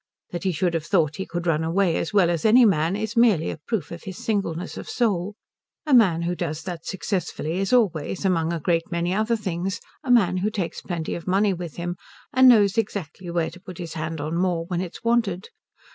[0.31, 3.15] That he should have thought he could run away as well as any man is
[3.15, 5.35] merely a proof of his singleness of soul.
[5.85, 10.09] A man who does that successfully is always, among a great many other things, a
[10.09, 11.97] man who takes plenty of money with him
[12.33, 15.49] and knows exactly where to put his hand on more when it is wanted.